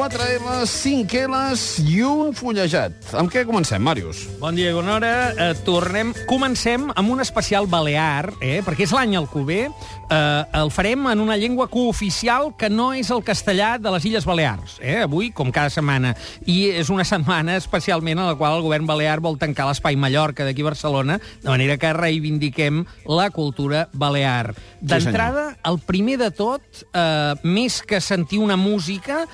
4 0.00 0.18
L's, 0.40 0.70
5 0.80 1.26
L's 1.28 1.62
i 1.84 1.98
un 2.00 2.30
fullejat. 2.32 3.10
Amb 3.20 3.28
què 3.28 3.42
comencem, 3.44 3.82
Màrius? 3.84 4.22
Bon 4.40 4.56
dia, 4.56 4.72
Gonora. 4.72 5.10
Eh, 5.36 5.50
tornem... 5.66 6.14
Comencem 6.24 6.86
amb 6.88 7.12
un 7.12 7.20
especial 7.20 7.68
balear, 7.68 8.30
eh, 8.40 8.62
perquè 8.64 8.86
és 8.86 8.94
l'any 8.96 9.12
Alcover. 9.18 9.66
Eh, 9.68 10.44
el 10.56 10.72
farem 10.72 11.04
en 11.12 11.20
una 11.20 11.36
llengua 11.36 11.68
cooficial 11.68 12.54
que 12.56 12.70
no 12.72 12.94
és 12.96 13.10
el 13.12 13.20
castellà 13.26 13.74
de 13.76 13.92
les 13.92 14.06
Illes 14.08 14.24
Balears. 14.24 14.78
Eh, 14.80 15.02
avui, 15.04 15.28
com 15.36 15.52
cada 15.52 15.68
setmana. 15.68 16.14
I 16.48 16.70
és 16.80 16.88
una 16.88 17.04
setmana 17.04 17.58
especialment 17.60 18.22
en 18.22 18.30
la 18.30 18.38
qual 18.40 18.56
el 18.56 18.64
govern 18.64 18.88
balear 18.88 19.18
vol 19.20 19.36
tancar 19.36 19.68
l'espai 19.68 20.00
Mallorca 20.00 20.48
d'aquí 20.48 20.64
a 20.64 20.70
Barcelona, 20.70 21.20
de 21.44 21.52
manera 21.52 21.76
que 21.76 21.92
reivindiquem 21.92 22.86
la 23.04 23.28
cultura 23.36 23.84
balear. 23.92 24.54
D'entrada, 24.80 25.58
el 25.68 25.76
primer 25.84 26.16
de 26.24 26.32
tot, 26.32 26.64
eh, 26.88 27.36
més 27.44 27.82
que 27.84 28.00
sentir 28.00 28.40
una 28.40 28.56
música, 28.56 29.26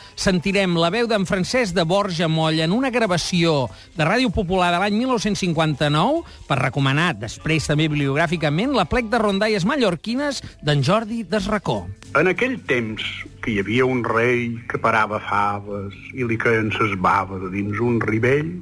sentirem 0.56 0.78
la 0.80 0.88
veu 0.88 1.05
d'en 1.05 1.27
Francesc 1.28 1.74
de 1.77 1.83
Borja 1.84 2.30
Moll 2.33 2.62
en 2.65 2.73
una 2.73 2.88
gravació 2.88 3.66
de 3.92 4.06
Ràdio 4.09 4.30
Popular 4.33 4.70
de 4.73 4.79
l'any 4.80 4.95
1959 4.96 6.23
per 6.48 6.56
recomanar, 6.56 7.10
després 7.20 7.69
també 7.69 7.91
bibliogràficament, 7.91 8.73
la 8.73 8.87
plec 8.88 9.10
de 9.12 9.20
rondalles 9.20 9.66
mallorquines 9.69 10.41
d'en 10.65 10.80
Jordi 10.80 11.27
Desracó. 11.29 11.82
En 12.16 12.32
aquell 12.32 12.56
temps 12.73 13.05
que 13.45 13.52
hi 13.52 13.59
havia 13.60 13.84
un 13.84 14.01
rei 14.09 14.56
que 14.70 14.80
parava 14.80 15.20
faves 15.29 15.92
i 16.16 16.24
li 16.24 16.41
caien 16.41 16.73
ses 16.79 16.96
baves 16.96 17.51
dins 17.52 17.77
un 17.77 18.01
ribell, 18.01 18.54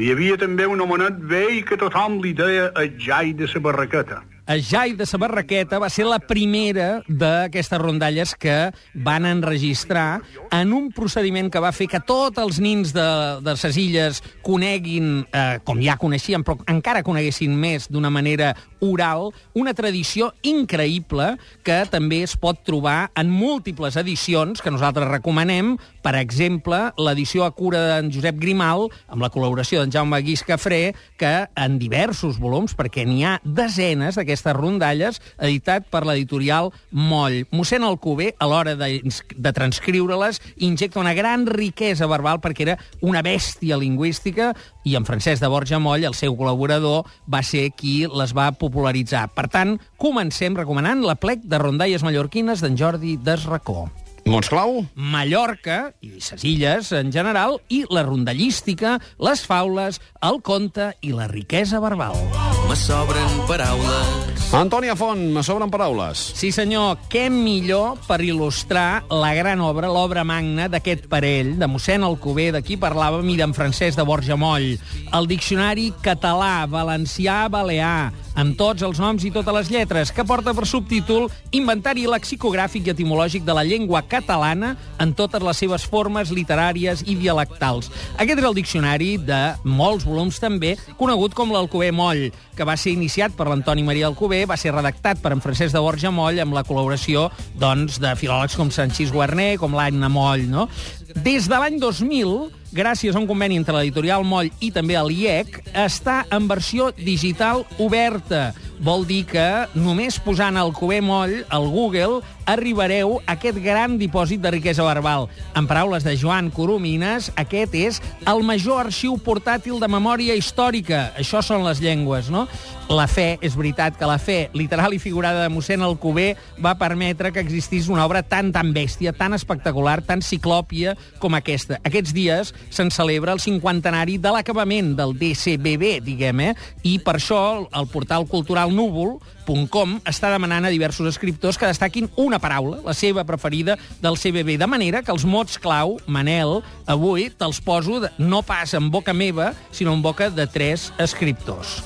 hi 0.00 0.14
havia 0.14 0.40
també 0.40 0.64
un 0.64 0.80
homenet 0.80 1.20
vell 1.28 1.60
que 1.68 1.76
tothom 1.76 2.22
li 2.24 2.32
deia 2.32 2.70
el 2.72 2.96
jai 2.96 3.36
de 3.36 3.52
sa 3.52 3.60
barraqueta. 3.60 4.22
Jai 4.46 4.96
de 4.98 5.06
Sabarraqueta 5.06 5.78
va 5.78 5.88
ser 5.92 6.02
la 6.08 6.18
primera 6.18 7.02
d'aquestes 7.06 7.78
rondalles 7.78 8.34
que 8.34 8.72
van 9.06 9.26
enregistrar 9.28 10.22
en 10.50 10.72
un 10.74 10.88
procediment 10.90 11.46
que 11.52 11.62
va 11.62 11.70
fer 11.72 11.86
que 11.86 12.00
tots 12.02 12.42
els 12.42 12.58
nins 12.60 12.90
de, 12.92 13.06
de 13.38 13.54
ses 13.56 13.78
illes 13.78 14.18
coneguin, 14.42 15.22
eh, 15.30 15.60
com 15.62 15.78
ja 15.82 15.94
coneixien, 16.00 16.42
però 16.42 16.58
encara 16.66 17.04
coneguessin 17.06 17.54
més 17.54 17.86
d'una 17.86 18.10
manera 18.10 18.50
oral, 18.82 19.30
una 19.54 19.76
tradició 19.78 20.32
increïble 20.42 21.36
que 21.62 21.78
també 21.90 22.22
es 22.26 22.34
pot 22.34 22.58
trobar 22.66 23.12
en 23.18 23.30
múltiples 23.30 23.96
edicions 24.00 24.58
que 24.60 24.74
nosaltres 24.74 25.06
recomanem, 25.06 25.76
per 26.02 26.16
exemple, 26.18 26.80
l'edició 26.98 27.46
a 27.46 27.52
cura 27.54 27.84
d'en 27.92 28.10
Josep 28.12 28.42
Grimal, 28.42 28.88
amb 29.06 29.22
la 29.22 29.30
col·laboració 29.30 29.80
d'en 29.80 29.94
Jaume 29.94 30.18
Guix 30.26 30.42
Cafré, 30.42 30.96
que 31.16 31.32
en 31.54 31.78
diversos 31.78 32.42
volums, 32.42 32.74
perquè 32.74 33.06
n'hi 33.06 33.22
ha 33.22 33.38
desenes 33.46 34.18
d'aquestes 34.32 34.56
rondalles, 34.56 35.20
editat 35.38 35.86
per 35.92 36.04
l'editorial 36.06 36.72
Moll. 36.90 37.44
Mossèn 37.52 37.84
Alcover, 37.84 38.32
a 38.40 38.48
l'hora 38.48 38.74
de, 38.78 39.00
de 39.02 39.52
transcriure-les, 39.52 40.40
injecta 40.64 41.00
una 41.00 41.14
gran 41.14 41.46
riquesa 41.46 42.08
verbal 42.08 42.40
perquè 42.40 42.66
era 42.66 42.78
una 43.00 43.22
bèstia 43.22 43.76
lingüística 43.76 44.52
i 44.84 44.96
en 44.96 45.06
Francesc 45.06 45.42
de 45.42 45.50
Borja 45.52 45.80
Moll, 45.82 46.06
el 46.08 46.16
seu 46.16 46.36
col·laborador, 46.38 47.04
va 47.28 47.42
ser 47.44 47.70
qui 47.76 48.02
les 48.08 48.32
va 48.36 48.50
popularitzar. 48.56 49.28
Per 49.36 49.48
tant, 49.52 49.76
comencem 50.00 50.56
recomanant 50.56 51.04
la 51.04 51.18
plec 51.20 51.44
de 51.44 51.60
rondalles 51.60 52.04
mallorquines 52.06 52.64
d'en 52.64 52.78
Jordi 52.78 53.18
Desracó. 53.20 53.90
Mots 54.22 54.48
clau? 54.52 54.84
Mallorca 54.94 55.90
i 56.00 56.20
ses 56.22 56.44
illes 56.46 56.92
en 56.94 57.10
general 57.14 57.58
i 57.74 57.82
la 57.90 58.06
rondallística, 58.06 59.00
les 59.18 59.42
faules, 59.46 59.98
el 60.22 60.40
conte 60.46 60.92
i 61.02 61.12
la 61.16 61.26
riquesa 61.30 61.82
verbal. 61.82 62.41
Me 62.72 62.76
sobren 62.80 63.32
paraules. 63.44 64.46
Antònia 64.56 64.94
Font, 64.96 65.20
me 65.34 65.42
sobren 65.44 65.68
paraules. 65.68 66.22
Sí, 66.38 66.48
senyor, 66.56 67.02
què 67.12 67.26
millor 67.28 67.98
per 68.06 68.16
il·lustrar 68.24 69.02
la 69.12 69.34
gran 69.36 69.60
obra, 69.60 69.90
l'obra 69.92 70.22
magna 70.24 70.70
d'aquest 70.72 71.04
parell, 71.12 71.50
de 71.60 71.68
mossèn 71.68 72.00
Alcover, 72.08 72.46
d'aquí 72.56 72.78
parlàvem, 72.80 73.28
i 73.28 73.36
d'en 73.36 73.52
Francesc 73.52 74.00
de 74.00 74.06
Borja 74.08 74.40
Moll. 74.40 74.70
El 75.12 75.28
diccionari 75.28 75.90
català, 76.00 76.64
valencià, 76.64 77.42
balear, 77.52 78.08
amb 78.38 78.56
tots 78.58 78.82
els 78.86 79.00
noms 79.02 79.24
i 79.26 79.32
totes 79.34 79.54
les 79.54 79.70
lletres, 79.72 80.12
que 80.14 80.24
porta 80.24 80.54
per 80.56 80.66
subtítol 80.68 81.28
Inventari 81.52 82.06
lexicogràfic 82.08 82.86
i 82.86 82.92
etimològic 82.94 83.44
de 83.44 83.56
la 83.56 83.64
llengua 83.66 84.02
catalana 84.08 84.74
en 85.02 85.12
totes 85.18 85.42
les 85.44 85.60
seves 85.60 85.84
formes 85.88 86.32
literàries 86.32 87.04
i 87.06 87.16
dialectals. 87.18 87.90
Aquest 88.16 88.40
és 88.40 88.48
el 88.48 88.56
diccionari 88.56 89.10
de 89.20 89.40
molts 89.64 90.06
volums 90.08 90.40
també, 90.42 90.76
conegut 91.00 91.36
com 91.36 91.52
l'Alcover 91.52 91.92
Moll, 91.92 92.30
que 92.56 92.68
va 92.68 92.76
ser 92.76 92.94
iniciat 92.96 93.36
per 93.36 93.48
l'Antoni 93.50 93.84
Maria 93.84 94.08
Alcover, 94.08 94.44
va 94.48 94.58
ser 94.60 94.74
redactat 94.74 95.20
per 95.22 95.34
en 95.36 95.44
Francesc 95.44 95.76
de 95.76 95.84
Borja 95.84 96.12
Moll 96.14 96.40
amb 96.42 96.56
la 96.56 96.64
col·laboració 96.68 97.28
doncs, 97.60 98.00
de 98.02 98.14
filòlegs 98.18 98.56
com 98.56 98.72
Sanchís 98.72 99.12
Guarner, 99.12 99.54
com 99.60 99.76
l'Anna 99.76 100.10
Moll. 100.12 100.48
No? 100.52 100.68
Des 101.14 101.48
de 101.48 101.60
l'any 101.60 101.78
2000, 101.82 102.61
gràcies 102.72 103.14
a 103.14 103.20
un 103.20 103.28
conveni 103.28 103.58
entre 103.60 103.76
l'editorial 103.76 104.24
Moll 104.26 104.50
i 104.60 104.72
també 104.74 104.96
l'IEC, 104.98 105.60
està 105.76 106.22
en 106.32 106.48
versió 106.50 106.90
digital 106.96 107.66
oberta. 107.78 108.50
Vol 108.82 109.04
dir 109.06 109.20
que 109.30 109.46
només 109.78 110.16
posant 110.18 110.56
el 110.58 110.72
Cuber 110.74 110.98
Moll 111.06 111.36
al 111.54 111.68
Google 111.70 112.18
arribareu 112.50 113.20
a 113.20 113.36
aquest 113.36 113.60
gran 113.62 113.94
dipòsit 114.00 114.42
de 114.42 114.50
riquesa 114.50 114.82
verbal. 114.82 115.28
En 115.54 115.68
paraules 115.70 116.02
de 116.02 116.16
Joan 116.18 116.50
Coromines, 116.50 117.30
aquest 117.38 117.76
és 117.78 118.00
el 118.26 118.42
major 118.42 118.82
arxiu 118.82 119.14
portàtil 119.22 119.78
de 119.78 119.86
memòria 119.86 120.34
històrica. 120.34 121.12
Això 121.14 121.44
són 121.46 121.62
les 121.62 121.78
llengües, 121.78 122.32
no? 122.34 122.48
La 122.90 123.06
fe, 123.06 123.38
és 123.40 123.54
veritat 123.56 123.94
que 123.96 124.08
la 124.08 124.18
fe 124.18 124.50
literal 124.52 124.92
i 124.92 124.98
figurada 125.00 125.44
de 125.44 125.52
mossèn 125.54 125.84
Alcover 125.86 126.34
va 126.60 126.74
permetre 126.76 127.30
que 127.32 127.40
existís 127.40 127.86
una 127.88 128.04
obra 128.04 128.24
tan, 128.26 128.50
tan 128.52 128.74
bèstia, 128.74 129.14
tan 129.14 129.32
espectacular, 129.38 130.00
tan 130.02 130.20
ciclòpia 130.26 130.96
com 131.22 131.38
aquesta. 131.38 131.78
Aquests 131.86 132.12
dies 132.12 132.52
se'n 132.68 132.90
celebra 132.90 133.32
el 133.32 133.40
cinquantenari 133.40 134.18
de 134.18 134.34
l'acabament 134.34 134.92
del 134.98 135.14
DCBB, 135.16 135.94
diguem, 136.04 136.42
eh? 136.50 136.52
I 136.82 136.98
per 137.06 137.16
això 137.20 137.40
el 137.70 137.88
portal 137.94 138.26
cultural 138.26 138.71
núvol.com 138.74 139.98
està 140.08 140.30
demanant 140.32 140.66
a 140.66 140.72
diversos 140.72 141.08
escriptors 141.12 141.58
que 141.60 141.68
destaquin 141.68 142.08
una 142.16 142.40
paraula, 142.42 142.80
la 142.84 142.94
seva 142.96 143.24
preferida, 143.28 143.76
del 144.02 144.18
CBB, 144.18 144.56
de 144.60 144.68
manera 144.70 145.02
que 145.02 145.12
els 145.14 145.26
mots 145.28 145.58
clau, 145.62 145.98
Manel, 146.06 146.60
avui 146.90 147.28
te'ls 147.30 147.60
poso 147.64 148.00
de, 148.02 148.12
no 148.18 148.42
pas 148.46 148.74
en 148.74 148.90
boca 148.90 149.14
meva, 149.14 149.52
sinó 149.70 149.94
en 149.94 150.02
boca 150.02 150.30
de 150.30 150.46
tres 150.46 150.90
escriptors. 150.98 151.80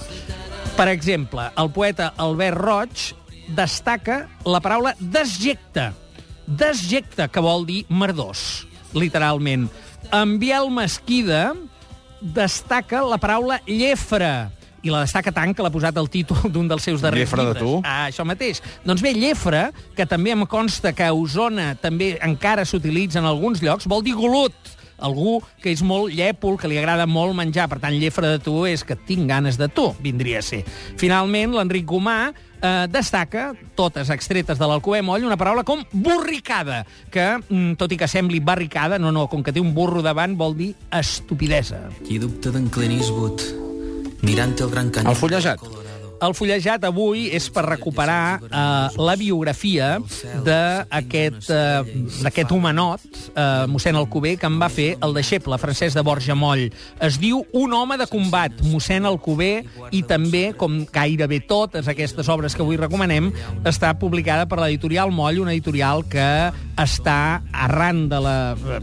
Per 0.77 0.89
exemple, 0.93 1.49
el 1.57 1.71
poeta 1.73 2.11
Albert 2.21 2.59
Roig 2.61 3.07
destaca 3.57 4.27
la 4.45 4.61
paraula 4.61 4.95
desjecte. 5.01 5.93
Desjecte, 6.47 7.27
que 7.33 7.43
vol 7.43 7.65
dir 7.67 7.85
merdós, 7.89 8.67
literalment. 8.95 9.71
En 10.15 10.37
Biel 10.39 10.71
Mesquida 10.71 11.55
destaca 12.21 13.03
la 13.03 13.19
paraula 13.19 13.61
llefra, 13.67 14.51
i 14.87 14.93
la 14.93 15.03
destaca 15.05 15.35
tant 15.35 15.55
que 15.57 15.65
l'ha 15.65 15.73
posat 15.75 15.99
el 16.01 16.09
títol 16.13 16.47
d'un 16.55 16.71
dels 16.71 16.87
seus 16.87 17.03
darrers 17.05 17.27
Llefra 17.27 17.43
de 17.45 17.53
llibres. 17.55 17.67
tu? 17.67 17.83
Ah, 17.85 18.07
això 18.09 18.27
mateix. 18.29 18.63
Doncs 18.87 19.03
bé, 19.05 19.13
llefra, 19.17 19.69
que 19.97 20.07
també 20.07 20.35
em 20.37 20.47
consta 20.47 20.95
que 20.97 21.07
a 21.07 21.13
Osona 21.17 21.75
també 21.81 22.15
encara 22.23 22.65
s'utilitza 22.65 23.21
en 23.23 23.29
alguns 23.29 23.63
llocs, 23.65 23.91
vol 23.91 24.05
dir 24.07 24.17
golut 24.17 24.77
algú 24.99 25.41
que 25.63 25.73
és 25.75 25.83
molt 25.85 26.15
llèpol, 26.15 26.57
que 26.61 26.69
li 26.71 26.79
agrada 26.81 27.07
molt 27.09 27.37
menjar. 27.37 27.69
Per 27.69 27.79
tant, 27.83 27.97
llefra 27.97 28.31
de 28.33 28.41
tu 28.43 28.65
és 28.69 28.85
que 28.87 28.97
tinc 28.97 29.29
ganes 29.29 29.59
de 29.61 29.69
tu, 29.69 29.91
vindria 30.03 30.41
a 30.41 30.47
ser. 30.47 30.63
Finalment, 31.01 31.57
l'Enric 31.57 31.87
Gomà 31.89 32.17
eh, 32.31 32.87
destaca, 32.93 33.51
totes 33.77 34.11
extretes 34.15 34.61
de 34.61 34.69
l'Alcover 34.69 35.03
Moll, 35.07 35.27
una 35.29 35.39
paraula 35.41 35.67
com 35.69 35.85
burricada, 35.93 36.85
que, 37.13 37.29
mm, 37.43 37.77
tot 37.81 37.93
i 37.93 38.01
que 38.01 38.09
sembli 38.09 38.41
barricada, 38.41 38.99
no, 38.99 39.13
no, 39.13 39.29
com 39.29 39.45
que 39.45 39.53
té 39.53 39.61
un 39.61 39.75
burro 39.77 40.03
davant, 40.03 40.37
vol 40.37 40.57
dir 40.57 40.73
estupidesa. 40.91 41.87
Qui 42.07 42.21
dubta 42.23 42.55
d'en 42.55 42.71
Clint 42.73 42.97
Eastwood 42.97 43.66
mirant 44.27 44.59
el 44.61 44.71
gran 44.71 44.91
canyó... 44.91 45.11
El 45.11 45.17
fullejat. 45.17 45.61
El 46.17 46.33
fullejat 46.33 46.85
avui 46.89 47.27
és 47.37 47.45
per 47.53 47.67
recuperar 47.67 48.39
eh, 48.41 48.95
la 48.97 49.15
biografia 49.21 49.99
d'aquest 50.47 51.51
eh, 51.53 51.91
d'aquest 52.25 52.55
homenot, 52.57 53.05
eh, 53.35 53.67
mossèn 53.69 53.99
Alcover, 54.01 54.37
que 54.41 54.49
en 54.49 54.57
va 54.61 54.71
fer 54.73 54.95
el 55.05 55.13
deixeble 55.17 55.59
Francesc 55.61 55.99
de 55.99 56.05
Borja 56.07 56.35
Moll. 56.39 56.71
Es 57.05 57.21
diu 57.21 57.45
Un 57.53 57.75
home 57.77 57.99
de 58.01 58.09
combat, 58.09 58.65
mossèn 58.65 59.05
Alcover, 59.05 59.67
i 59.93 60.03
també, 60.09 60.49
com 60.57 60.81
gairebé 60.93 61.43
totes 61.47 61.89
aquestes 61.93 62.33
obres 62.33 62.57
que 62.57 62.65
avui 62.65 62.81
recomanem, 62.81 63.29
està 63.69 63.93
publicada 64.01 64.49
per 64.49 64.63
l'editorial 64.63 65.13
Moll, 65.13 65.43
una 65.45 65.53
editorial 65.53 66.07
que 66.09 66.27
està, 66.77 67.43
arran 67.53 68.07
de 68.11 68.21
la 68.21 68.37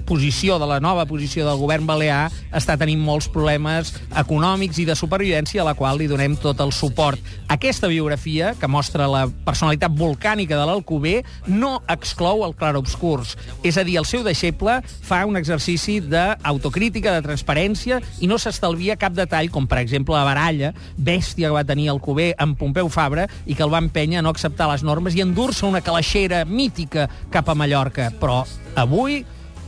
posició, 0.07 0.57
de 0.59 0.67
la 0.69 0.79
nova 0.83 1.05
posició 1.09 1.45
del 1.47 1.59
govern 1.61 1.87
balear, 1.87 2.31
està 2.51 2.75
tenint 2.79 3.01
molts 3.01 3.29
problemes 3.31 3.93
econòmics 4.19 4.79
i 4.81 4.87
de 4.89 4.95
supervivència, 4.97 5.61
a 5.61 5.67
la 5.67 5.75
qual 5.77 5.99
li 6.01 6.09
donem 6.09 6.35
tot 6.41 6.59
el 6.63 6.73
suport. 6.73 7.21
Aquesta 7.53 7.87
biografia, 7.87 8.53
que 8.59 8.67
mostra 8.67 9.07
la 9.09 9.27
personalitat 9.45 9.93
volcànica 9.93 10.57
de 10.57 10.65
l'Alcover, 10.67 11.21
no 11.47 11.75
exclou 11.91 12.43
el 12.47 12.55
clarobscurs. 12.57 13.35
És 13.63 13.77
a 13.77 13.85
dir, 13.85 13.99
el 14.01 14.09
seu 14.09 14.25
deixeble 14.25 14.79
fa 14.83 15.23
un 15.29 15.37
exercici 15.37 15.99
d'autocrítica, 16.01 17.13
de 17.13 17.25
transparència, 17.25 18.01
i 18.19 18.29
no 18.29 18.39
s'estalvia 18.41 18.97
cap 18.99 19.13
detall, 19.15 19.51
com 19.53 19.67
per 19.69 19.81
exemple 19.83 20.17
la 20.17 20.25
baralla, 20.27 20.73
bèstia 20.97 21.49
que 21.49 21.55
va 21.55 21.65
tenir 21.67 21.89
Alcover 21.91 22.31
amb 22.41 22.57
Pompeu 22.57 22.89
Fabra 22.89 23.27
i 23.45 23.53
que 23.53 23.63
el 23.65 23.71
va 23.73 23.81
empènyer 23.83 24.21
a 24.21 24.25
no 24.25 24.33
acceptar 24.33 24.69
les 24.71 24.83
normes 24.83 25.15
i 25.15 25.21
endur-se 25.21 25.67
una 25.67 25.83
calaixera 25.85 26.43
mítica 26.45 27.09
cap 27.31 27.49
a 27.49 27.55
Mallorca. 27.57 27.82
Però 28.21 28.43
avui 28.79 29.23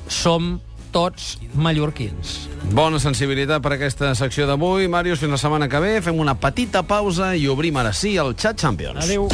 som 0.07 0.55
tots 0.95 1.35
mallorquins. 1.59 2.37
Bona 2.75 3.01
sensibilitat 3.03 3.63
per 3.63 3.75
aquesta 3.75 4.13
secció 4.15 4.47
d'avui. 4.47 4.87
Màrius, 4.91 5.19
fins 5.19 5.35
la 5.35 5.41
setmana 5.41 5.67
que 5.71 5.83
ve. 5.83 5.97
Fem 6.05 6.21
una 6.23 6.37
petita 6.39 6.85
pausa 6.87 7.33
i 7.35 7.49
obrim 7.51 7.75
ara 7.81 7.93
sí 7.93 8.15
el 8.21 8.35
Chat 8.39 8.61
Champions. 8.61 9.03
Adéu. 9.03 9.27